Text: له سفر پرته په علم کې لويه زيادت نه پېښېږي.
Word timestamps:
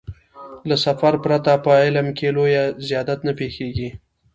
له 0.69 0.75
سفر 0.85 1.13
پرته 1.23 1.53
په 1.65 1.71
علم 1.83 2.07
کې 2.17 2.27
لويه 2.37 2.63
زيادت 2.87 3.19
نه 3.27 3.33
پېښېږي. 3.39 3.89